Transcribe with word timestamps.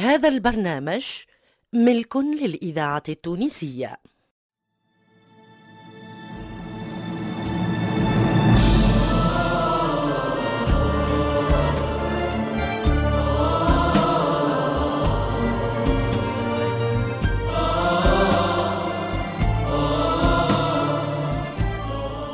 هذا 0.00 0.28
البرنامج 0.28 1.04
ملك 1.72 2.16
للإذاعة 2.16 3.02
التونسية. 3.08 3.96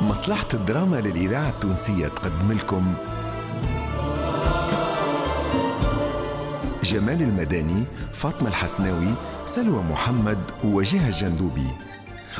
مصلحة 0.01 0.47
الدراما 0.53 1.01
للإذاعة 1.01 1.49
التونسية 1.49 2.07
تقدم 2.07 2.51
لكم 2.51 3.16
جمال 6.87 7.21
المداني 7.21 7.83
فاطمة 8.13 8.49
الحسناوي 8.49 9.13
سلوى 9.43 9.83
محمد 9.83 10.39
ووجيه 10.63 11.07
الجندوبي 11.07 11.67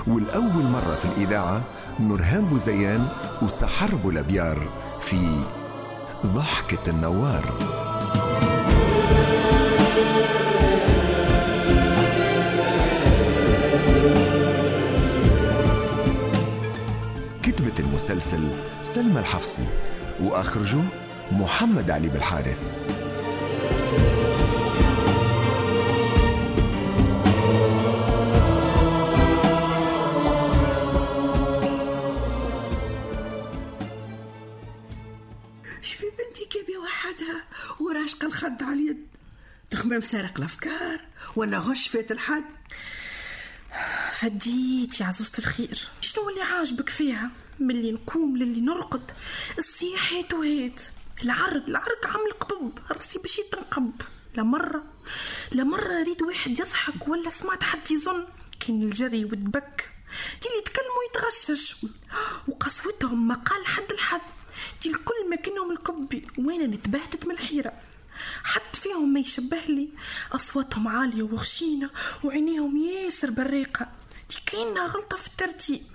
والأول 0.07 0.63
مرة 0.63 0.95
في 0.95 1.05
الإذاعة 1.05 1.61
نورهان 1.99 2.45
بوزيان 2.45 3.07
وسحر 3.41 3.95
بولابيار 3.95 4.69
في 4.99 5.39
ضحكة 6.25 6.89
النوار. 6.89 7.53
كتبت 17.43 17.79
المسلسل 17.79 18.49
سلمى 18.81 19.19
الحفصي 19.19 19.67
وأخرجه 20.23 20.81
محمد 21.31 21.91
علي 21.91 22.09
بالحارث. 22.09 22.86
تخمم 39.87 40.01
سارق 40.01 40.37
الأفكار 40.37 40.99
ولا 41.35 41.57
غش 41.57 41.87
فات 41.87 42.11
الحد؟ 42.11 42.43
فديت 44.13 45.01
يا 45.01 45.05
عزوزة 45.05 45.31
الخير. 45.39 45.87
شنو 46.01 46.29
اللي 46.29 46.41
عاجبك 46.41 46.89
فيها؟ 46.89 47.31
ملي 47.59 47.91
نقوم 47.91 48.37
للي 48.37 48.61
نرقد. 48.61 49.11
الصيح 49.57 50.13
هيت 50.13 50.33
وهيت. 50.33 50.81
العرق 51.23 51.65
العرق 51.67 52.07
عامل 52.07 52.31
قبب. 52.31 52.79
راسي 52.91 53.19
باش 53.19 53.39
يتنقب. 53.39 53.91
لا 54.35 54.43
مرة 54.43 54.83
لا 55.51 55.63
مرة 55.63 56.03
ريد 56.03 56.21
واحد 56.21 56.51
يضحك 56.59 57.07
ولا 57.07 57.29
سمعت 57.29 57.63
حد 57.63 57.91
يظن. 57.91 58.25
كان 58.59 58.81
الجري 58.81 59.25
والدبك 59.25 59.89
دي 60.41 60.47
اللي 60.47 60.59
يتكلموا 60.59 61.03
يتغشش 61.09 61.75
وقسوتهم 62.47 63.27
ما 63.27 63.35
قال 63.35 63.65
حد 63.65 63.93
لحد. 63.93 64.21
دي 64.83 64.89
الكل 64.89 65.29
ما 65.29 65.35
كانهم 65.35 65.71
الكبي 65.71 66.27
وأنا 66.37 66.67
نتبهتت 66.67 67.25
من 67.25 67.31
الحيرة؟ 67.31 67.73
حد 68.43 68.75
فيهم 68.75 69.13
ما 69.13 69.19
يشبه 69.19 69.61
لي. 69.67 69.89
أصواتهم 70.31 70.87
عالية 70.87 71.23
وغشينة 71.23 71.89
وعينيهم 72.23 72.77
ياسر 72.77 73.29
بريقة. 73.29 73.87
دي 74.29 74.35
كأنها 74.45 74.87
غلطة 74.87 75.17
في 75.17 75.27
الترتيب. 75.27 75.85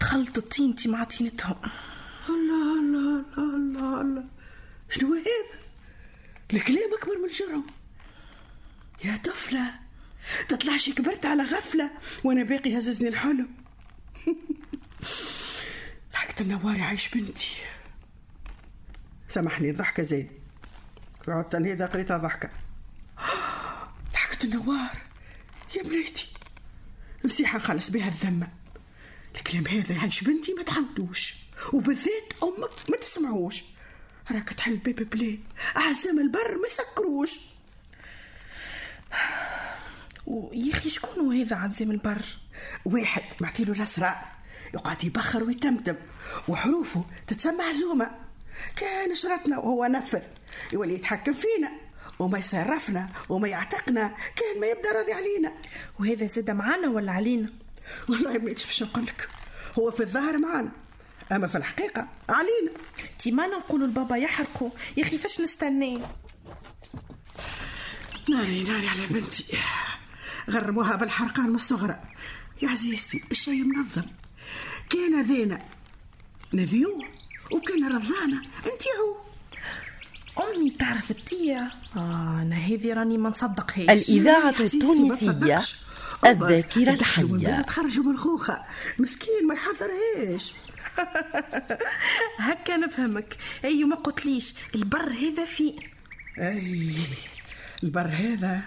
تخلطت 0.00 0.56
طينتي 0.56 0.88
مع 0.88 1.04
طينتهم. 1.04 1.56
الله 2.28 2.80
الله 2.80 3.24
الله 3.38 4.00
الله 4.00 4.24
شنو 4.90 5.14
هذا؟ 5.14 5.58
الكلام 6.52 6.94
أكبر 7.00 7.18
من 7.18 7.28
جرم. 7.28 7.66
يا 9.04 9.16
طفلة 9.16 9.88
تطلعش 10.48 10.90
كبرت 10.90 11.26
على 11.26 11.42
غفلة 11.42 11.90
وأنا 12.24 12.42
باقي 12.42 12.78
هززني 12.78 13.08
الحلم. 13.08 13.48
ضحكة 16.12 16.42
النواري 16.42 16.82
عايش 16.82 17.08
بنتي. 17.08 17.48
سامحني 19.28 19.70
الضحكة 19.70 20.02
زيد 21.28 21.34
قعدت 21.36 21.54
هيدا 21.54 21.86
قريتها 21.86 22.18
ضحكة. 22.18 22.50
ضحكة 24.12 24.44
النوار. 24.44 24.96
يا 25.76 25.82
بنيتي 25.82 26.28
نصيحة 27.24 27.58
نخلص 27.58 27.90
بها 27.90 28.08
الذمة. 28.08 28.48
الكلام 29.36 29.66
هذا 29.66 29.94
يعيش 29.94 30.24
بنتي 30.24 30.54
ما 30.54 30.62
تعودوش 30.62 31.34
وبالذات 31.72 32.32
أمك 32.42 32.90
ما 32.90 32.96
تسمعوش. 32.96 33.64
راك 34.30 34.48
تحل 34.48 34.76
باب 34.76 34.94
بلاد 34.94 35.40
أعزام 35.76 36.18
البر 36.18 36.56
ما 36.56 36.66
يسكروش 36.66 37.38
ويا 40.26 40.74
أخي 40.74 40.90
شكون 40.90 41.40
هذا 41.40 41.56
عزيم 41.56 41.90
البر؟ 41.90 42.24
واحد 42.84 43.22
معطيله 43.40 43.72
الأسرار 43.72 44.16
يقعد 44.74 45.04
يبخر 45.04 45.44
ويتمتم. 45.44 45.96
وحروفه 46.48 47.04
تتسمى 47.26 47.62
عزومة 47.62 48.10
كان 48.76 49.14
شرطنا 49.14 49.58
وهو 49.58 49.86
نفذ 49.86 50.22
يولي 50.72 50.94
يتحكم 50.94 51.32
فينا 51.32 51.70
وما 52.18 52.38
يصرفنا 52.38 53.08
وما 53.28 53.48
يعتقنا 53.48 54.16
كان 54.36 54.60
ما 54.60 54.66
يبدأ 54.66 54.92
راضي 54.92 55.12
علينا. 55.12 55.52
وهذا 56.00 56.26
زاد 56.26 56.50
معانا 56.50 56.88
ولا 56.88 57.12
علينا؟ 57.12 57.52
والله 58.08 58.32
ما 58.32 58.38
باش 58.38 58.82
نقول 58.82 59.04
لك. 59.04 59.28
هو 59.78 59.90
في 59.90 60.02
الظاهر 60.02 60.38
معانا 60.38 60.72
أما 61.32 61.48
في 61.48 61.58
الحقيقة 61.58 62.08
علينا. 62.28 62.70
تي 63.18 63.30
ما 63.30 63.46
نقولوا 63.46 63.86
لبابا 63.86 64.16
يحرقوا. 64.16 64.70
يا 64.96 65.02
أخي 65.02 65.18
فاش 65.18 65.40
نستناه 65.40 66.10
ناري 68.28 68.64
ناري 68.64 68.88
على 68.88 69.06
بنتي. 69.06 69.58
غرموها 70.50 70.96
بالحرقان 70.96 71.48
من 71.48 71.54
الصغرى. 71.54 72.00
يا 72.62 72.68
عزيزتي 72.68 73.22
الشي 73.30 73.62
منظم. 73.62 74.06
كان 74.90 75.22
ذينا 75.22 75.64
نذيو 76.52 77.04
وكان 77.52 77.84
رضانا. 77.84 78.42
أنت 78.66 78.82
هو. 79.00 79.27
امي 80.40 80.70
تعرف 80.70 81.10
التيا 81.10 81.70
آه 81.96 82.42
أنا 82.42 82.56
هذه 82.56 82.92
راني 82.94 83.18
ما 83.18 83.28
نصدقهاش 83.28 83.88
التونسية 84.74 85.26
تصدقش. 85.30 85.76
الذاكرة 86.26 86.82
أبا، 86.82 87.58
يدخلوا 87.60 88.04
من 88.04 88.16
خوخة. 88.16 88.62
مسكين 88.98 89.46
ما 89.48 89.54
يحضرهاش. 89.54 90.52
هكا 92.38 92.76
نفهمك. 92.76 93.36
اي 93.64 93.84
ما 93.84 93.96
قلتليش. 93.96 94.54
البر 94.74 95.12
هذا 95.12 95.44
في 95.44 95.74
أي 96.38 96.94
البر 97.82 98.06
هذا. 98.06 98.60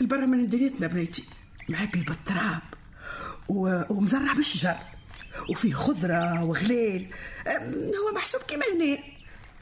البر 0.00 0.26
من 0.26 0.48
دنيتنا 0.48 0.86
بنيتي 0.86 1.24
معبي 1.68 2.00
بالتراب. 2.02 2.62
و... 3.48 3.82
ومزرع 3.90 4.32
بالشجر. 4.32 4.76
وفيه 5.50 5.74
خضرة 5.74 6.44
وغليل. 6.44 7.10
أم، 7.46 7.72
هو 7.72 8.14
محسوب 8.16 8.40
كيما 8.42 8.62
هنا. 8.74 8.98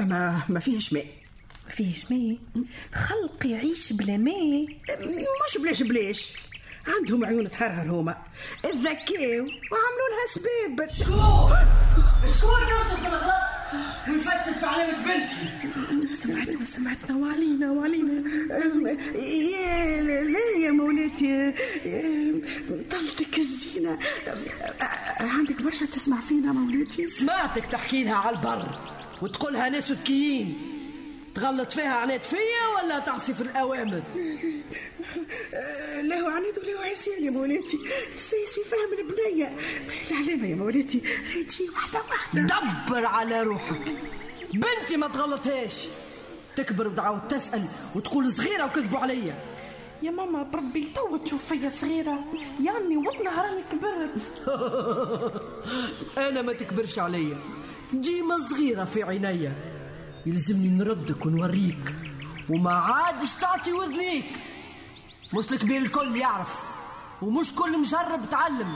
أما 0.00 0.42
ما 0.48 0.60
فيهش 0.60 0.92
ماء. 0.92 1.06
فيهش 1.69 2.10
ماء. 2.10 2.38
خلق 2.94 3.47
يعيش 3.47 3.92
بلا 3.92 4.16
ماء. 4.16 4.66
مش 5.48 5.58
بلاش 5.58 5.82
بلاش. 5.82 6.32
عندهم 6.86 7.25
عيون 7.25 7.50
تهرهر 7.50 7.91
هما. 7.91 8.16
الذكاو 8.64 9.42
وعملوا 9.72 10.08
لها 10.12 10.26
سباب 10.34 10.91
شكون؟ 10.91 11.16
يوصف 12.70 13.06
الغلط؟ 13.06 13.52
نفسد 14.08 14.58
في 14.60 14.66
علامة 14.66 15.04
بنتي. 15.04 16.14
سمعتنا 16.14 16.64
سمعتنا 16.64 17.16
وعلينا 17.16 17.70
وعلينا. 17.70 18.31
يا 19.14 20.02
لا 20.02 20.64
يا 20.64 20.70
مولاتي. 20.70 21.54
طلتك 22.91 23.38
الزينة. 23.38 23.98
عندك 25.20 25.62
برشا 25.62 25.86
تسمع 25.86 26.20
فينا 26.20 26.52
مولاتي؟ 26.52 27.08
سمعتك 27.08 27.66
تحكي 27.66 28.04
لها 28.04 28.14
على 28.14 28.36
البر. 28.36 28.91
وتقولها 29.22 29.68
ناس 29.68 29.90
ذكيين 29.90 30.58
تغلط 31.34 31.72
فيها 31.72 31.94
عناد 31.96 32.22
فيا 32.22 32.82
ولا 32.82 32.98
تعصي 32.98 33.34
في 33.34 33.40
الأوامر؟ 33.40 34.02
أه، 35.54 36.00
لا 36.00 36.16
هو 36.20 36.26
عنيد 36.26 36.58
ولا 36.58 36.72
هو 36.78 36.82
عصيان 36.92 37.24
يا 37.24 37.30
مولاتي. 37.30 37.78
سيس 38.19 38.52
في 38.52 38.60
فهم 38.70 38.98
البنية 38.98 39.56
العلامة 40.10 40.46
يا 40.46 40.54
مولاتي. 40.54 41.00
تجي 41.48 41.69
واحدة 41.70 42.00
واحدة. 42.10 42.42
دبر 42.42 43.06
على 43.06 43.42
روحك. 43.42 43.80
بنتي 44.54 44.96
ما 44.96 45.08
تغلطهاش. 45.08 45.88
تكبر 46.56 46.88
وتعاود 46.88 47.28
تسأل 47.28 47.64
وتقول 47.94 48.32
صغيرة 48.32 48.64
وكذبوا 48.64 48.98
عليا. 48.98 49.34
يا 50.02 50.10
ماما 50.10 50.42
بربي 50.42 50.88
تو 50.94 51.16
تشوف 51.16 51.44
فيا 51.44 51.70
صغيرة. 51.80 52.25
يعني 52.64 52.96
والله 52.96 53.42
راني 53.42 53.62
كبرت. 53.72 54.22
أنا 56.28 56.42
ما 56.42 56.52
تكبرش 56.52 56.98
عليا. 56.98 57.36
ديما 57.92 58.38
صغيرة 58.38 58.84
في 58.84 59.02
عينيا. 59.02 59.52
يلزمني 60.26 60.68
نردك 60.68 61.26
ونوريك. 61.26 61.94
وما 62.50 62.72
عادش 62.72 63.34
تعطي 63.34 63.72
وذنيك. 63.72 64.24
مش 65.34 65.52
الكبير 65.52 65.80
الكل 65.80 66.16
يعرف. 66.16 66.56
ومش 67.22 67.52
كل 67.54 67.78
مجرب 67.78 68.20
تعلم. 68.30 68.74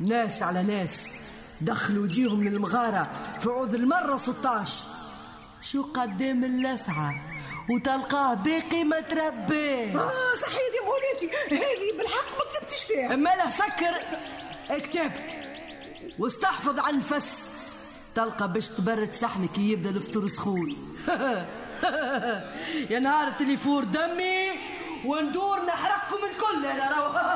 ناس 0.00 0.42
على 0.42 0.62
ناس. 0.62 0.90
دخلوا 1.60 2.02
وجيهم 2.04 2.44
للمغارة 2.44 3.10
في 3.40 3.48
عوذ 3.48 3.74
المرة 3.74 4.16
16 4.16 4.84
شو 5.62 5.82
قدام 5.82 6.44
اللسعة؟ 6.44 7.14
وتلقاه 7.70 8.34
باقي 8.34 8.84
ما 8.84 9.00
تربيه 9.00 10.00
آه 10.00 10.34
صحيح 10.42 10.56
يا 10.56 10.82
مولاتي. 10.86 11.36
هذه 11.50 11.98
بالحق 11.98 12.30
ما 12.38 12.44
كذبتش 12.60 12.84
فيها. 12.84 13.14
أما 13.14 13.30
لا 13.30 13.50
سكر 13.50 13.94
اكتب. 14.70 15.10
واستحفظ 16.18 16.78
عن 16.78 16.94
الفس. 16.94 17.41
تلقى 18.14 18.52
باش 18.52 18.68
تبرد 18.68 19.12
صحنك 19.12 19.52
كي 19.52 19.70
يبدأ 19.72 19.90
الفطور 19.90 20.28
سخون. 20.28 20.70
يا 22.90 22.98
نهار 22.98 23.32
اللي 23.40 23.52
يفور 23.52 23.84
دمي 23.84 24.50
وندور 25.04 25.64
نحرقكم 25.66 26.16
الكل. 26.26 26.66
أنا 26.66 26.90
راهو. 26.90 27.12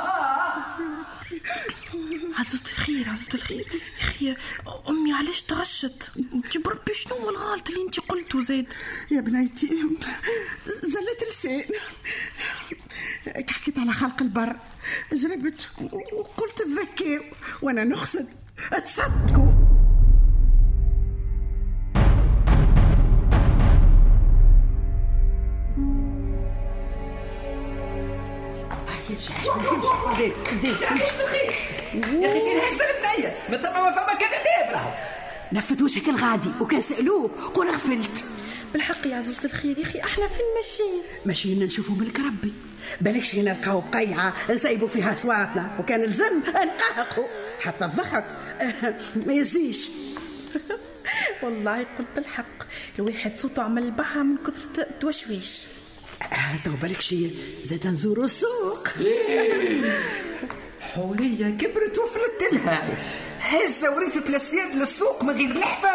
عزوزة 2.38 2.64
الخير 2.64 3.08
عزوزة 3.08 3.34
الخير. 3.34 3.66
يا 4.20 4.32
أخي 4.32 4.36
أمي 4.88 5.12
علاش 5.12 5.42
تغشت؟ 5.42 6.12
جيب 6.52 6.68
ربي 6.68 6.94
شنو 6.94 7.16
هو 7.16 7.30
الغلط 7.30 7.68
اللي 7.68 7.82
أنت 7.82 8.00
قلته 8.00 8.40
زاد 8.40 8.66
يا 9.10 9.20
بنيتي 9.20 9.66
زلت 10.66 11.28
لسان. 11.28 11.64
كي 13.24 13.54
حكيت 13.54 13.78
على 13.78 13.92
خلق 13.92 14.22
البر. 14.22 14.56
زربت 15.12 15.70
وقلت 16.12 16.62
تذكاو 16.62 17.22
وأنا 17.62 17.84
نقصد 17.84 18.26
تصدقوا 18.84 19.55
تمشي 29.16 29.32
تمشي 29.32 29.48
يا 29.48 30.12
أخي. 30.12 30.32
الخير 31.24 31.54
يا 32.22 32.28
أخي 32.28 32.40
كان 32.40 32.60
حسن 32.60 32.84
بنية 33.02 33.34
ما 33.50 33.56
ثم 33.56 33.72
فما 33.72 34.14
كان 34.14 34.30
الباب 34.32 34.72
راهو 34.74 34.90
لفت 35.52 35.82
وجهك 35.82 36.08
الغادي 36.08 36.48
وكان 36.60 36.80
سألوه 36.80 37.30
قول 37.54 37.70
غفلت. 37.70 38.24
بالحق 38.72 39.06
يا 39.06 39.16
عزوزة 39.16 39.44
الخير 39.44 39.78
يا 39.78 39.82
أخي 39.84 40.00
إحنا 40.00 40.28
فين 40.28 40.44
ماشيين؟ 40.56 41.02
ماشيين 41.26 41.62
نشوفوا 41.64 41.94
ملك 41.96 42.18
ربي 42.20 42.52
بالكش 43.00 43.34
نلقاو 43.34 43.80
بقيعة 43.80 44.34
نسيبوا 44.50 44.88
فيها 44.88 45.14
صواتنا 45.14 45.70
وكان 45.80 46.02
الزم 46.04 46.38
نقهقوا 46.48 47.26
حتى 47.60 47.84
الضحك. 47.84 48.24
ما 49.26 49.32
يزيش. 49.32 49.88
والله 51.42 51.86
قلت 51.98 52.18
الحق. 52.18 52.44
الواحد 52.98 53.36
صوته 53.36 53.62
عمل 53.62 53.90
بحر 53.90 54.22
من 54.22 54.36
كثر 54.36 54.86
توشويش 55.00 55.60
آه، 55.62 55.75
تو 56.64 56.70
بالك 56.82 57.00
شي 57.00 57.30
زاد 57.64 57.86
نزوروا 57.86 58.24
السوق. 58.24 58.88
حورية 60.94 61.50
كبرت 61.50 61.98
وفلت 61.98 62.52
لها. 62.52 62.88
هزة 63.40 63.96
ورثت 63.96 64.30
الاسياد 64.30 64.74
للسوق 64.74 65.24
من 65.24 65.36
غير 65.36 65.58
لحفة. 65.58 65.88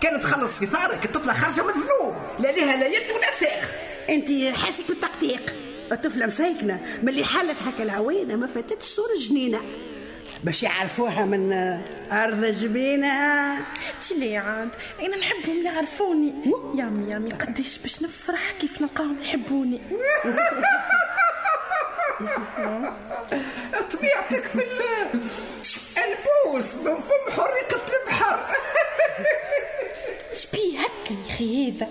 كانت 0.00 0.22
تخلص 0.22 0.58
في 0.58 0.66
ثارك 0.66 1.04
الطفلة 1.04 1.32
خارجة 1.32 1.62
من 1.62 1.70
ذنوب 1.72 2.14
لا 2.38 2.52
لها 2.52 2.76
لا 2.76 2.86
يد 2.86 3.10
ولا 3.16 3.30
ساخ 3.40 3.70
انت 4.08 4.56
حاسك 4.56 4.84
بالتقطيق 4.88 5.54
الطفلة 5.92 6.26
مساكنة 6.26 6.80
من 7.02 7.08
اللي 7.08 7.24
حلت 7.24 7.56
هكا 7.66 7.82
العوينة 7.82 8.36
ما 8.36 8.46
فاتتش 8.46 8.86
صور 8.86 9.16
جنينة. 9.18 9.60
باش 10.44 10.62
يعرفوها 10.62 11.24
من 11.24 11.52
أرض 12.12 12.44
جبينة. 12.44 13.56
تي 14.08 14.36
عاد 14.36 14.68
أنا 15.00 15.16
نحبهم 15.16 15.62
يعرفوني 15.64 16.34
يامي 16.74 17.10
يامي 17.10 17.32
قديش 17.32 17.78
باش 17.78 18.02
نفرح 18.02 18.52
كيف 18.60 18.82
نلقاهم 18.82 19.16
يحبوني. 19.22 19.80
طبيعتك 23.92 24.46
في 24.46 24.64
البوس 25.96 26.74
من 26.74 26.94
فم 26.94 27.30
حريقة 27.30 27.80
البحر. 28.02 28.40
شبيه 30.34 30.78
هكا 30.78 31.12
يا 31.12 31.34
أخي 31.34 31.70
هذا؟ 31.70 31.88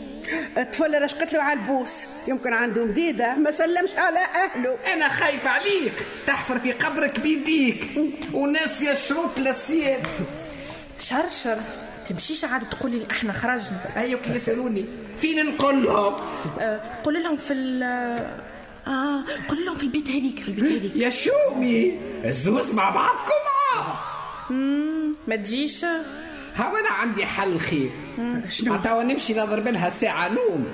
الطفل 0.58 1.02
رشقت 1.02 1.34
له 1.34 1.42
على 1.42 1.60
البوس. 1.60 2.06
يمكن 2.28 2.54
عنده 2.54 2.86
مديدة 2.86 3.36
ما 3.36 3.52
سلمش 3.52 3.90
على 3.98 4.20
أهله. 4.20 4.78
أنا 4.94 5.10
خايف 5.10 5.48
عليك. 5.48 5.94
تحفر 6.28 6.60
في 6.60 6.72
قبرك 6.72 7.20
بيديك. 7.20 7.88
وناسية 8.34 8.94
شروط 8.94 9.38
الاسياد 9.38 10.08
شرشر. 11.00 11.58
تمشيش 12.10 12.46
عاد 12.46 12.70
تقولي 12.70 13.00
لي 13.00 13.06
إحنا 13.12 13.34
خرجنا. 13.34 13.80
أيوة 13.98 14.22
كي 14.22 14.32
يسألوني. 14.32 14.86
فين 15.22 15.46
نقول 15.46 15.84
لهم؟ 15.84 16.16
أه 16.60 16.82
قول 17.04 17.24
لهم 17.24 17.38
في 17.38 17.54
ال 17.54 17.84
آه 18.88 19.24
قول 19.48 19.66
لهم 19.66 19.78
في 19.78 19.84
البيت 19.84 20.08
هذيك 20.10 20.44
في 20.44 20.50
البيت 20.50 20.72
هذيك. 20.72 20.96
يا 20.96 21.10
شومي 21.10 22.00
الزوز 22.26 22.74
مع 22.74 22.90
بعضكم. 22.90 23.34
معاه 23.48 23.96
ما 25.28 25.36
تجيش. 25.36 25.86
ها 26.56 26.80
أنا 26.80 26.89
عندي 26.89 27.25
حل 27.25 27.59
خير. 27.59 27.89
شنو؟ 28.50 28.75
توا 28.75 29.03
نمشي 29.03 29.33
نضرب 29.33 29.68
لها 29.68 29.89
ساعة 29.89 30.27
نوم 30.27 30.68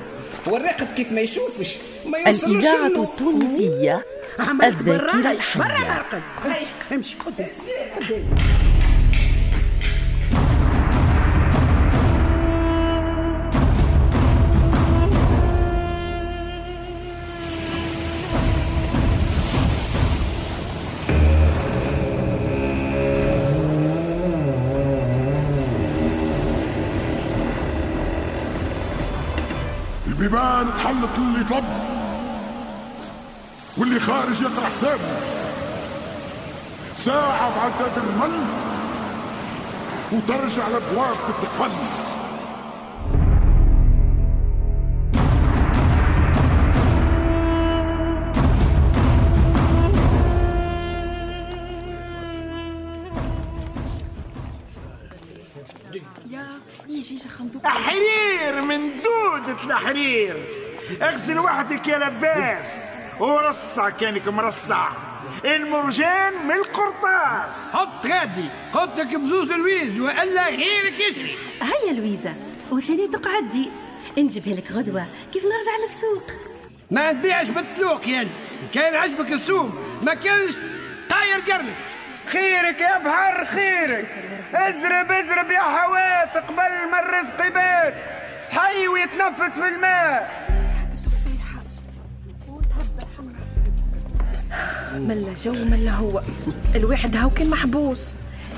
والراقد 0.48 0.88
كيف 0.96 1.12
ما 1.12 1.22
يشوفش 1.22 1.76
ما 2.06 2.18
يوصلوش 2.18 2.66
الإذاعة. 2.66 2.88
التونسية 2.88 4.06
عملت 4.40 4.82
الذاكرة 4.82 5.12
برا 5.12 5.22
برا 5.22 5.32
الحية 5.32 5.62
نرقد 5.62 6.22
امشي 6.92 7.16
قدام 7.26 7.48
قدام 30.28 30.68
البيبان 30.68 30.68
تحلت 30.78 31.20
للي 31.20 31.44
طب 31.44 31.64
واللي 33.78 34.00
خارج 34.00 34.42
يقرا 34.42 34.66
حسابه 34.66 35.20
ساعة 36.96 37.50
بعداد 37.56 37.98
الرمل 37.98 38.46
وترجع 40.12 40.68
الابواب 40.68 41.16
تتقفل 41.28 41.72
يا 56.30 56.46
يجي 56.90 57.20
خندوق 57.20 57.68
حرير 57.68 58.62
من 58.62 58.97
دودة 59.48 59.64
الحرير 59.64 60.36
اغسل 61.02 61.40
وحدك 61.40 61.88
يا 61.88 61.98
لباس. 61.98 62.84
ورصع 63.20 63.90
كأنك 63.90 64.28
مرصع. 64.28 64.88
المرجان 65.46 66.34
من 66.48 66.52
القرطاس. 66.52 67.76
حط 67.76 68.06
غادي. 68.06 68.50
حطك 68.74 69.16
بزوز 69.16 69.52
الويز 69.52 70.00
وألا 70.00 70.48
غيرك 70.48 71.00
يجري 71.00 71.38
هيا 71.62 71.94
لويزا 71.94 72.34
وثاني 72.72 73.08
تقعدي 73.08 73.70
نجيبها 74.18 74.54
لك 74.54 74.72
غدوة. 74.72 75.06
كيف 75.34 75.44
نرجع 75.44 75.84
للسوق؟ 75.84 76.32
ما 76.92 77.12
نبيعش 77.12 77.48
بالتلوق 77.48 78.08
يا 78.08 78.22
أنت. 78.22 78.32
كان 78.74 78.96
عجبك 78.96 79.32
السوق 79.32 79.70
ما 80.04 80.14
كانش 80.14 80.54
طاير 81.10 81.40
قرنك. 81.40 81.76
خيرك 82.32 82.82
يا 82.82 82.98
بحر 82.98 83.46
خيرك. 83.46 84.08
ازرب 84.54 85.12
ازرب 85.12 85.52
يا 85.52 85.60
حوات 85.60 86.38
قبل 86.38 86.90
ما 86.92 87.00
الرزق 87.00 87.46
يبات. 87.46 87.94
حي 88.58 88.88
ويتنفس 88.88 89.60
في 89.60 89.68
الماء. 89.68 90.48
ملا 94.96 95.34
جو 95.34 95.52
ملا 95.52 95.92
هو. 95.92 96.22
الواحد 96.76 97.16
هاو 97.16 97.30
كان 97.30 97.50
محبوس. 97.50 98.12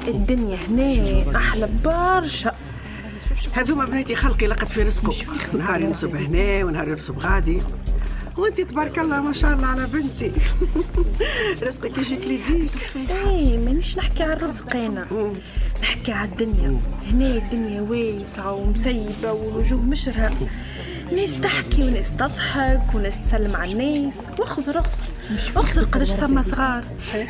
الدنيا 0.07 0.57
هنا 0.69 1.37
أحلى 1.37 1.69
برشا. 1.85 2.55
هذوما 3.53 3.85
بناتي 3.85 4.15
خلقي 4.15 4.47
لقد 4.47 4.67
في 4.67 4.83
رزقه. 4.83 5.13
نهار 5.53 5.81
ينصب 5.81 6.15
هنا 6.15 6.63
ونهار 6.63 6.87
ينصب 6.87 7.19
غادي. 7.19 7.61
وانت 8.39 8.61
تبارك 8.61 8.99
الله 8.99 9.21
ما 9.21 9.33
شاء 9.33 9.53
الله 9.53 9.67
على 9.67 9.85
بنتي. 9.87 10.31
رزقك 11.67 11.97
يجيك 11.97 12.19
ليديك 12.21 12.71
إيه 13.09 13.57
مانيش 13.57 13.97
نحكي 13.97 14.23
على 14.23 14.33
الرزق 14.33 14.75
أنا. 14.75 15.07
نحكي 15.81 16.11
على 16.11 16.29
الدنيا. 16.29 16.77
هنا 17.11 17.35
الدنيا 17.35 17.81
واسعة 17.81 18.53
ومسيبة 18.53 19.31
والوجوه 19.31 19.81
مشرها 19.81 20.31
ناس 21.11 21.39
تحكي 21.41 21.83
وناس 21.83 22.11
تضحك 22.11 22.95
وناس 22.95 23.21
تسلم 23.21 23.55
على 23.55 23.71
الناس. 23.71 24.17
واخزر 24.39 24.79
اخزر 24.79 25.03
اخزر 25.55 25.83
قداش 25.83 26.11
ثم 26.11 26.41
صغار. 26.41 26.83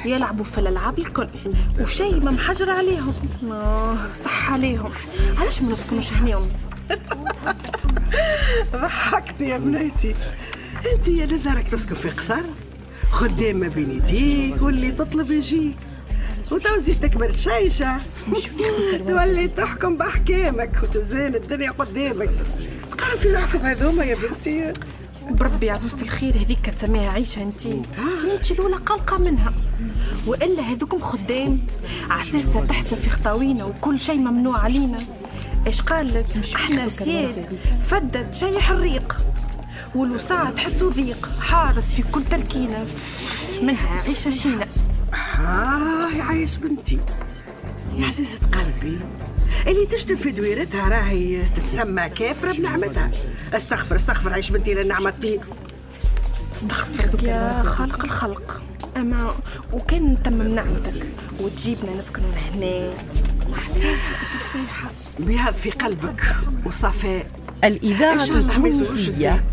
يلعبوا 0.05 0.45
في 0.45 0.57
الألعاب 0.57 0.99
الكل. 0.99 1.27
وشيء 1.79 2.19
ما 2.19 2.31
محجر 2.31 2.69
عليهم. 2.71 3.13
آه 3.51 4.13
صح 4.13 4.51
عليهم. 4.51 4.91
علاش 5.39 5.61
ما 5.61 5.73
نسكنوش 5.73 6.13
هنا 6.13 6.39
ضحكتني 8.73 9.49
يا 9.49 9.57
بنيتي 9.57 10.13
انت 10.93 11.07
يا 11.07 11.25
لذلك 11.25 11.67
تسكن 11.67 11.95
في 11.95 12.09
قصر؟ 12.09 12.41
خدام 13.12 13.57
ما 13.57 13.67
بين 13.67 13.91
يديك 13.91 14.62
واللي 14.62 14.91
تطلب 14.91 15.31
يجيك. 15.31 15.77
وتوزي 16.51 16.93
تكبر 16.93 17.31
شيشة. 17.31 17.98
تولي 19.07 19.48
تحكم 19.48 19.98
بأحكامك 19.98 20.71
وتزين 20.83 21.36
الدنيا 21.36 21.71
قدامك. 21.71 22.29
تقرب 22.91 23.17
في 23.17 23.31
روحكم 23.33 23.59
هذوما 23.59 24.03
يا 24.03 24.15
بنتي؟ 24.15 24.74
بربي 25.29 25.69
عزوزة 25.69 26.01
الخير 26.01 26.36
هذيك 26.36 26.69
تسميها 26.69 27.12
عيشة 27.12 27.43
انتي 27.43 27.71
انتي 27.71 28.36
انتي 28.36 28.53
الأولى 28.53 28.75
قلقة 28.75 29.17
منها. 29.17 29.53
وإلا 30.27 30.62
هذوكم 30.62 31.00
خدام. 31.00 31.59
عساسة 32.09 32.65
تحسب 32.65 32.98
في 32.98 33.09
خطاوينا 33.09 33.65
وكل 33.65 34.00
شيء 34.00 34.17
ممنوع 34.17 34.59
علينا. 34.59 35.00
إيش 35.67 35.81
قال 35.81 36.13
لك؟ 36.13 36.25
إحنا 36.55 36.88
سياد 36.88 37.59
فدت 37.81 38.36
شي 38.36 38.59
حريق. 38.59 39.17
والوساعة 39.96 40.51
تحسوا 40.51 40.91
ضيق 40.91 41.29
حارس 41.41 41.93
في 41.93 42.03
كل 42.12 42.24
تركينة 42.24 42.86
منها 43.63 44.01
عيشة 44.08 44.31
شينة. 44.31 44.67
آه 45.39 46.10
يا 46.17 46.24
عايش 46.24 46.55
بنتي. 46.55 47.00
يا 47.98 48.05
عزيزة 48.08 48.39
قلبي 48.53 49.00
اللي 49.67 49.86
تشتم 49.86 50.15
في 50.15 50.31
دويرتها 50.31 50.89
راهي 50.89 51.43
تتسمى 51.55 52.10
كافرة 52.10 52.53
بنعمتها 52.53 53.12
استغفر 53.53 53.96
استغفر 53.96 54.34
عيش 54.34 54.50
بنتي 54.50 54.74
للنعمة 54.74 55.10
تطير 55.10 55.41
استغفرك 56.53 57.24
يا 57.24 57.63
خالق 57.63 58.03
الخلق. 58.03 58.62
أما 58.98 59.31
وكان 59.74 60.24
تمم 60.24 60.55
نعمتك 60.55 61.05
وتجيبنا 61.39 61.96
نسكنوا 61.98 62.29
لهنا 62.31 62.93
بياض 65.19 65.53
في 65.53 65.72
قلبك 65.72 66.36
وصفاء 66.65 67.31
الإذاعة 67.63 68.24
التونسية. 68.24 69.46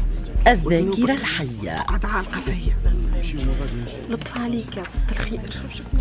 الذاكرة 0.46 1.12
الحية. 1.12 1.76
قد 1.78 2.06
عالقة 2.06 2.40
فيا 2.40 2.76
لطف 4.10 4.38
عليك 4.38 4.76
يا 4.76 4.82
عزوزة 4.82 5.06
الخير. 5.12 5.40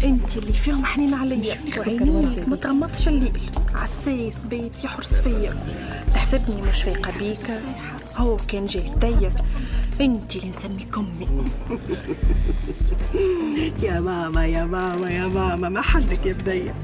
أنت 0.03 0.37
اللي 0.37 0.53
فيهم 0.53 0.85
حنين 0.85 1.13
عليا. 1.13 1.55
وعينيك 1.77 2.47
ما 2.47 2.55
تغمضش 2.55 3.07
الليل. 3.07 3.41
عساس 3.75 4.43
بيت 4.43 4.83
يحرس 4.83 5.13
فيا. 5.13 5.55
تحسبني 6.13 6.61
مش 6.61 6.83
فايقة 6.83 7.11
بيك. 7.19 7.51
هو 8.17 8.37
كان 8.47 8.65
جاي 8.65 8.91
لديا. 8.95 9.33
أنت 10.01 10.35
اللي 10.35 10.49
نسميك 10.49 10.97
امي 10.97 11.27
يا 13.81 13.99
ماما 13.99 14.45
يا 14.45 14.65
ماما 14.65 15.09
يا 15.11 15.27
ماما 15.27 15.69
ما 15.69 15.81
حدك 15.81 16.25
يا 16.25 16.33
بنية 16.33 16.75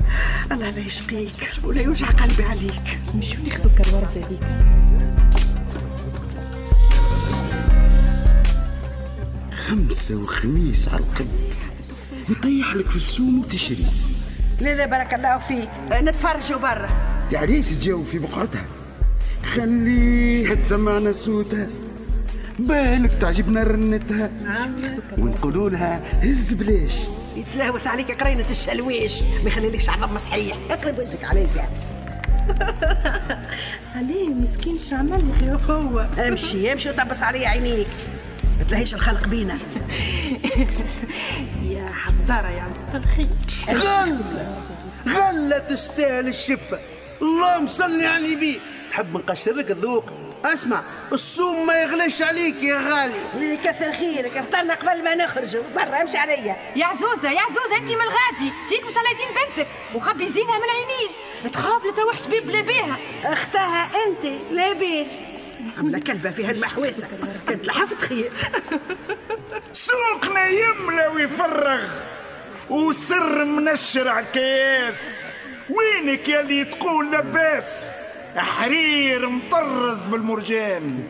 الله 0.51 0.69
لا 0.69 0.79
يشقيك 0.79 1.51
ولا 1.63 1.81
يوجع 1.81 2.07
قلبي 2.07 2.43
عليك. 2.43 2.99
نمشيو 3.15 3.43
ناخذوا 3.43 3.71
كالوردة 3.77 4.07
هذيك 4.27 4.39
خمسة 9.71 10.23
وخميس 10.23 10.89
على 10.89 10.99
القد. 10.99 11.27
نطيح 12.29 12.75
لك 12.75 12.89
في 12.89 12.95
السوم 12.95 13.39
وتشري. 13.39 13.85
لا 14.61 14.75
لا 14.75 14.85
بارك 14.85 15.13
الله 15.13 15.37
فيك. 15.37 15.69
نتفرجوا 15.91 16.59
برا. 16.59 16.89
تعريش 17.31 17.69
تجاوب 17.69 18.05
في 18.05 18.19
بقعتها. 18.19 18.65
خليها 19.55 20.55
تسمعنا 20.55 21.11
صوتها. 21.11 21.67
بالك 22.59 23.13
تعجبنا 23.13 23.63
رنتها. 23.63 24.29
ونقولوا 25.17 25.69
لها 25.69 26.01
هز 26.23 26.53
بلاش 26.53 26.93
يتلاوث 27.35 27.87
عليك 27.87 28.21
قرينة 28.21 28.45
الشلويش. 28.51 29.13
ما 29.43 29.47
يخليلكش 29.47 29.89
عظم 29.89 30.17
صحيح. 30.17 30.57
اقرب 30.69 30.99
وجهك 30.99 31.23
عليك. 31.23 31.49
عليه 33.95 34.29
مسكين 34.29 34.77
شعمل 34.77 35.23
يا 35.43 35.59
هو. 35.69 35.99
امشي 35.99 36.73
امشي 36.73 36.89
وطبس 36.89 37.23
علي 37.23 37.45
عينيك. 37.45 37.87
تلهيش 38.71 38.93
الخلق 38.93 39.27
بينا؟ 39.27 39.53
يا 41.71 41.85
حزارة 41.85 42.47
يا 42.47 42.61
عزيزة 42.61 42.97
الخير. 42.97 43.27
غلة 43.69 44.61
غلة 45.07 45.57
تستاهل 45.57 46.27
الشفة 46.27 46.79
اللهم 47.21 47.67
صل 47.67 48.05
على 48.05 48.25
النبي. 48.25 48.59
تحب 48.91 49.17
نقشر 49.17 49.53
لك 49.53 49.71
الذوق؟ 49.71 50.05
اسمع 50.45 50.81
السوم 51.13 51.67
ما 51.67 51.81
يغليش 51.81 52.21
عليك 52.21 52.63
يا 52.63 52.77
غالي. 52.77 53.13
لي 53.39 53.57
كثر 53.57 53.93
خيرك 53.93 54.37
افطرنا 54.37 54.73
قبل 54.73 55.03
ما 55.03 55.15
نخرجوا 55.15 55.63
برا 55.75 56.01
امشي 56.01 56.17
عليا. 56.17 56.55
يا 56.75 56.85
عزوزة 56.85 57.31
يا 57.31 57.41
عزوزة 57.41 57.77
انت 57.77 57.91
من 57.91 58.01
الغادي. 58.01 58.53
تيك 58.69 58.81
مسليتين 58.85 59.27
بنتك. 59.35 59.67
وخبي 59.95 60.27
زينها 60.27 60.57
من 60.57 60.63
العينين. 60.63 61.09
تخاف 61.53 61.85
لتوحش 61.85 62.27
بيب 62.27 62.49
لا 62.49 62.61
بيها 62.61 62.97
أختها 63.23 63.89
أنت 64.07 64.25
لاباس. 64.51 65.11
عملة 65.77 65.99
كلبة 65.99 66.31
فيها 66.31 66.51
المحوسة؟ 66.51 67.07
كنت 67.49 67.67
لحفت 67.67 68.01
خير. 68.01 68.31
سوقنا 69.73 70.47
يملى 70.47 71.07
ويفرغ 71.07 71.87
وسر 72.69 73.45
منشر 73.45 74.07
على 74.07 74.25
الكياس 74.25 75.13
وينك 75.69 76.29
يا 76.29 76.41
اللي 76.41 76.63
تقول 76.63 77.11
لباس 77.11 77.85
حرير 78.35 79.29
مطرز 79.29 80.05
بالمرجان. 80.05 81.03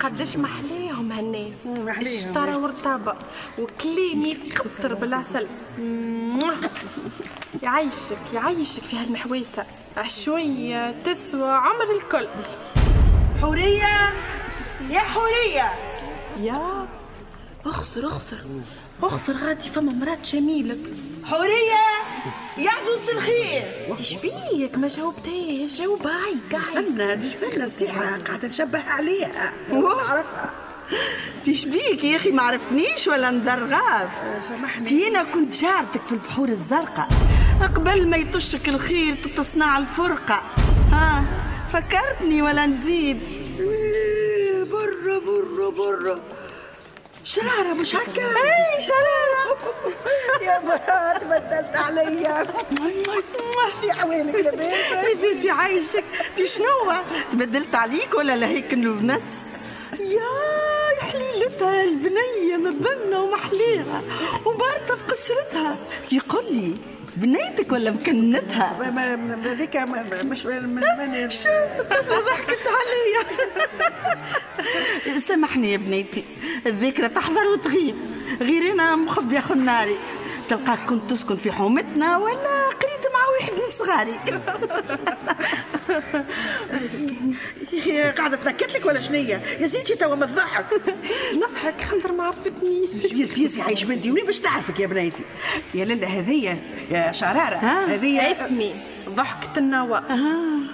قداش 0.00 0.36
محليهم 0.36 1.12
هالناس. 1.12 1.56
اشترى 1.88 2.54
ورطابة 2.54 3.14
وكليم 3.58 4.22
يكتر 4.22 4.94
بالعسل. 4.94 5.46
يعيشك 7.62 8.18
يعيشك 8.34 8.82
في 8.82 8.96
هالمحويسة 8.96 9.64
عشوية 9.96 10.94
تسوى 11.04 11.50
عمر 11.50 11.96
الكل. 11.96 12.28
حورية. 13.40 14.12
يا 14.90 14.98
حورية. 15.00 15.72
يا. 16.40 16.86
اخسر 17.66 18.08
اخسر. 18.08 18.36
اخسر 19.02 19.32
غادي 19.32 19.68
فما 19.68 19.92
مرات 19.92 20.32
جميلك. 20.34 20.78
حورية. 21.24 21.84
يا 22.58 22.70
عزوزة 22.70 23.12
الخير. 23.12 23.62
تشبيك 23.98 24.78
ما 24.78 24.88
جاوبتيش 24.88 25.78
جاوب 25.80 26.06
هاي 26.06 26.36
قاعد. 26.52 26.64
استنى 26.64 27.14
استنى 27.26 27.64
الساعة 27.64 28.22
قاعدة 28.26 28.48
نشبه 28.48 28.82
عليها. 28.90 29.52
نعرفها 29.72 30.50
تشبيك 31.46 32.04
يا 32.04 32.16
أخي 32.16 32.30
ما 32.30 32.42
عرفتنيش 32.42 33.06
ولا 33.06 33.30
ندرغاب. 33.30 34.10
سامحني. 34.48 34.86
تينا 34.86 35.22
كنت 35.22 35.56
جارتك 35.56 36.00
في 36.08 36.12
البحور 36.12 36.48
الزرقاء. 36.48 37.08
قبل 37.74 38.08
ما 38.08 38.16
يطشك 38.16 38.68
الخير 38.68 39.14
تتصنع 39.14 39.78
الفرقة. 39.78 40.42
ها؟ 40.92 41.24
فكرتني 41.78 42.42
ولا 42.42 42.66
نزيد. 42.66 43.20
إيه، 43.60 44.62
برا 44.62 45.18
برا 45.18 45.70
برا. 45.70 46.20
شرارة 47.24 47.72
مش 47.74 47.94
هكا؟ 47.94 48.22
اي 48.22 48.82
شرارة. 48.82 49.58
يا 50.42 50.58
مرات 50.58 51.24
بدلت 51.24 51.76
عليا 51.76 52.46
يا 53.84 53.94
عوينك 53.94 54.34
لاباس 54.34 54.92
لاباس 54.92 55.44
يعيشك 55.44 56.04
تي 56.36 56.46
شنو؟ 56.46 56.92
تبدلت 57.32 57.74
عليك 57.74 58.14
ولا 58.14 58.36
لهيك 58.36 58.74
نونس 58.74 59.46
يا 60.00 61.00
حليلتها 61.00 61.84
البنية 61.84 62.56
مبنة 62.56 63.22
ومحليها 63.22 64.02
وبارطة 64.44 64.96
بقشرتها. 65.08 65.76
تيقول 66.08 66.44
لي 66.54 66.76
بنيتك 67.20 67.72
ولا 67.72 67.90
مكنتها 67.90 68.76
هذيك 69.44 69.76
مش 70.24 70.46
شو؟ 71.30 71.48
ضحكت 72.26 72.64
عليا. 72.78 73.24
سامحني 75.28 75.72
يا 75.72 75.76
بنيتي. 75.76 76.24
الذكرى 76.66 77.08
تحضر 77.08 77.46
وتغيب. 77.46 77.94
غير 78.40 78.72
أنا 78.72 78.96
مخبية 78.96 79.40
خناري 79.40 79.98
تلقاك 80.48 80.78
كنت 80.88 81.10
تسكن 81.10 81.36
في 81.36 81.52
حومتنا 81.52 82.16
ولا 82.16 82.66
قريت 82.80 83.06
مع 83.14 83.20
واحد 83.38 83.52
من 83.52 83.70
صغاري. 83.78 84.14
يا 87.86 88.10
قاعدة 88.10 88.36
تنكت 88.36 88.74
لك 88.74 88.86
ولا 88.86 89.00
شنية؟ 89.00 89.42
يا 89.60 89.66
زيدي 89.66 89.94
توا 89.94 90.14
ما 90.14 90.26
تضحك. 90.26 90.66
نضحك 91.36 91.84
خاطر 91.90 92.12
ما 92.12 92.24
عرفتنيش 92.24 93.12
يا 93.12 93.26
سياسي 93.26 93.62
عايش 93.62 93.84
بنتي 93.84 94.10
وين 94.10 94.26
باش 94.26 94.38
تعرفك 94.38 94.80
يا 94.80 94.86
بنيتي 94.86 95.22
يا 95.74 95.84
للا 95.84 96.06
هذية 96.06 96.62
يا 96.90 97.12
شرارة 97.12 97.56
هذية 97.88 98.20
اسمي. 98.20 98.74
ضحكة 99.08 99.58
النوى 99.58 99.98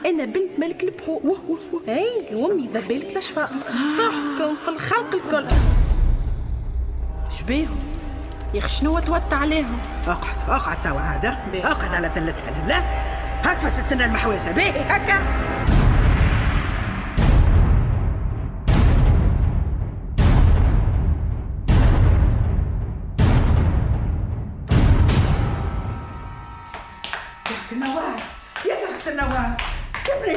أنا 0.06 0.24
بنت 0.24 0.58
ملك 0.58 0.84
البحور 0.84 1.38
أي 1.88 2.06
وأمي 2.32 2.66
ذبالك 2.66 3.12
الأشفاء. 3.12 3.50
ضحكة 3.98 4.54
في 4.64 4.68
الخلق 4.68 5.14
الكل. 5.14 5.46
شبيهم 7.38 7.78
يا 8.54 8.58
أخي 8.58 8.68
شنو 8.68 8.98
توت 8.98 9.34
عليهم؟ 9.34 9.78
أقعد 10.06 10.48
أقعد 10.48 10.82
توا 10.84 11.00
هذا. 11.00 11.38
أقعد 11.64 11.94
على 11.94 12.08
تلتها 12.08 12.66
لا 12.68 12.82
هاك 13.44 13.58
فستنا 13.58 14.04
المحوسة 14.04 14.52
باهي 14.52 14.80
هكا. 14.80 15.18
النوار 27.72 28.20
يا 28.66 28.74
النوار 29.08 29.56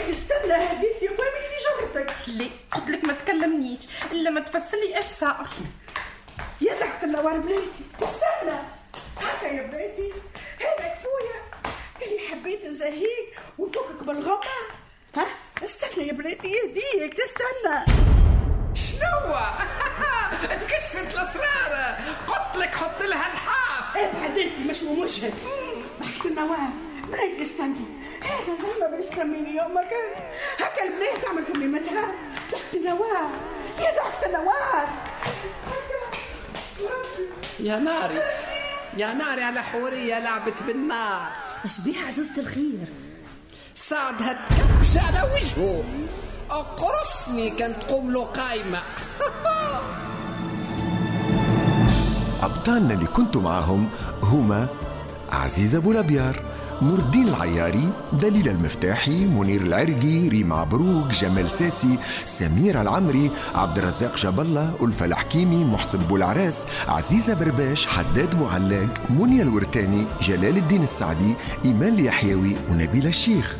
استنى 0.10 0.54
هديتي 0.54 1.08
في 1.48 1.56
جرتك؟ 1.66 2.14
لي 2.28 2.52
قلت 2.72 2.90
لك 2.90 3.04
ما 3.06 3.14
تكلمنيش 3.14 3.80
إلا 4.12 4.30
ما 4.30 4.40
إيش 4.96 5.06
صار. 5.06 5.48
يا 6.62 6.74
تحت 6.80 7.04
النوار 7.04 7.40
بنيتي 7.40 7.84
تستنى. 8.00 8.58
هكا 9.18 9.46
يا 9.46 9.68
بنيتي. 9.68 10.14
حبيت 12.48 12.66
نزهيك 12.66 13.39
ونفكك 13.58 14.04
بالغمة؟ 14.04 14.39
ها؟ 15.16 15.27
استنى 15.63 16.08
يا 16.08 16.13
بنيتي 16.13 16.48
يهديك 16.48 17.13
تستنى. 17.13 17.86
شنو؟ 18.74 19.36
تكشفت 20.62 21.13
الأسرار. 21.13 21.98
قلت 22.27 22.58
لك 22.58 22.75
حط 22.75 23.01
لها 23.01 23.34
الحاف. 23.34 23.98
ابعد 23.98 24.38
أنت 24.38 24.60
مش 24.70 24.84
ومشهد 24.84 25.34
ضحكت 26.00 26.25
النواه 26.25 26.70
بنيتي 27.08 27.42
استني. 27.42 27.86
هذا 28.22 28.56
زعما 28.56 28.96
باش 28.96 29.06
تسميني 29.06 29.58
يومك. 29.58 29.94
هكا 30.60 30.84
البنية 30.84 31.22
تعمل 31.24 31.46
في 31.46 31.54
ميمتها 31.54 32.16
ضحكت 32.51 32.74
النواه 32.74 33.30
يا 33.80 33.92
ضحكت 33.96 34.25
النواه 34.25 34.88
يا 37.60 37.75
ناري. 37.75 38.22
يا 38.98 39.13
ناري 39.13 39.44
على 39.44 39.63
حورية 39.63 40.20
لعبت 40.20 40.63
بالنار. 40.68 41.47
اش 41.66 41.82
بيها 41.86 42.08
عزوزة 42.08 42.38
الخير. 42.38 42.88
ساعدها 43.76 44.46
تكبش 44.50 44.98
على 44.98 45.22
وجهه. 45.34 45.84
قرصني 46.78 47.50
كانت 47.50 47.76
تقوم 47.84 48.12
له 48.12 48.24
قايمة 48.24 48.80
أبطالنا 52.44 52.94
اللي 52.94 53.06
كنتوا 53.06 53.42
معاهم 53.42 53.90
هما 54.22 54.68
عزيز 55.32 55.76
أبو 55.76 55.92
الأبيار. 55.92 56.47
نور 56.81 57.00
الدين 57.00 57.27
العياري 57.27 57.89
دليل 58.13 58.50
المفتاحي 58.50 59.25
منير 59.25 59.62
العرقي 59.62 60.27
ريم 60.27 60.53
عبروك 60.53 61.07
جمال 61.07 61.50
ساسي 61.50 61.98
سمير 62.25 62.81
العمري 62.81 63.31
عبد 63.55 63.77
الرزاق 63.77 64.15
الله 64.41 64.75
ألفة 64.81 65.05
الحكيمي 65.05 65.65
محسن 65.65 66.00
بولعراس 66.00 66.65
عزيزة 66.88 67.34
برباش 67.34 67.88
حداد 67.88 68.36
معلاق 68.41 68.93
منيا 69.10 69.43
الورتاني 69.43 70.05
جلال 70.22 70.57
الدين 70.57 70.84
السعدي 70.84 71.34
إيمان 71.65 71.93
اليحيوي 71.93 72.55
ونبيل 72.69 73.07
الشيخ. 73.07 73.57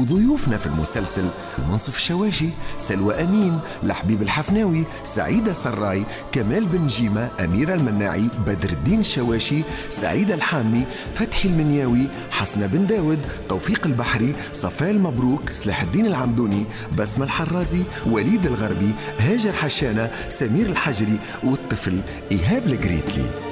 وضيوفنا 0.00 0.58
في 0.58 0.66
المسلسل 0.66 1.24
منصف 1.68 1.96
الشواشي 1.96 2.48
سلوى 2.78 3.24
أمين 3.24 3.58
لحبيب 3.82 4.22
الحفناوي 4.22 4.84
سعيدة 5.04 5.52
سراي 5.52 6.04
كمال 6.32 6.66
بن 6.66 6.86
جيمة 6.86 7.30
أميرة 7.44 7.74
المناعي 7.74 8.28
بدر 8.46 8.70
الدين 8.70 9.00
الشواشي 9.00 9.62
سعيدة 9.90 10.34
الحامي 10.34 10.84
فتحي 11.14 11.48
المنياوي 11.48 12.08
حسنة 12.30 12.66
بن 12.66 12.86
داود 12.86 13.26
توفيق 13.48 13.86
البحري 13.86 14.34
صفاء 14.52 14.92
مبروك 14.92 15.50
سلاح 15.50 15.82
الدين 15.82 16.06
العمدوني 16.06 16.64
بسمة 16.98 17.24
الحرازي 17.24 17.82
وليد 18.06 18.46
الغربي 18.46 18.92
هاجر 19.18 19.52
حشانة 19.52 20.10
سمير 20.28 20.66
الحجري 20.66 21.18
والطفل 21.44 22.00
إيهاب 22.32 22.66
الجريتلي. 22.66 23.49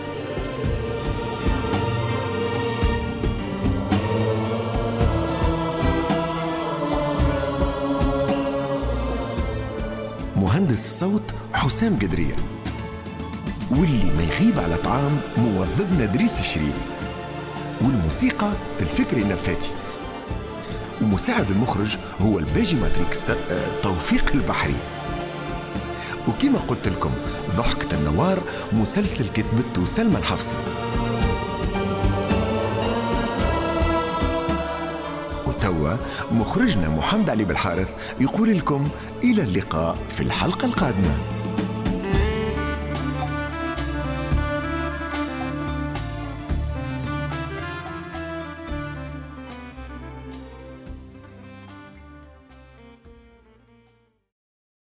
الصوت 10.84 11.34
حسام 11.52 11.96
قدرية 11.96 12.34
واللي 13.70 14.04
ما 14.04 14.22
يغيب 14.22 14.58
على 14.58 14.76
طعام 14.76 15.20
موظفنا 15.36 16.04
دريس 16.04 16.40
الشريف 16.40 16.76
والموسيقى 17.80 18.52
الفكري 18.80 19.22
النفاتي 19.22 19.70
ومساعد 21.02 21.50
المخرج 21.50 21.96
هو 22.20 22.38
الباجي 22.38 22.76
ماتريكس 22.76 23.24
أه 23.24 23.36
أه 23.50 23.80
توفيق 23.82 24.32
البحري. 24.34 24.76
وكما 26.28 26.58
قلت 26.58 26.88
لكم 26.88 27.10
ضحكة 27.56 27.98
النوار 27.98 28.42
مسلسل 28.72 29.28
كتبته 29.28 29.84
سلمى 29.84 30.16
الحفصي. 30.16 30.56
مخرجنا 36.32 36.88
محمد 36.88 37.30
علي 37.30 37.44
بالحارث 37.44 37.88
يقول 38.20 38.56
لكم 38.58 38.88
إلى 39.24 39.42
اللقاء 39.42 39.96
في 40.08 40.20
الحلقة 40.20 40.66
القادمة. 40.66 41.37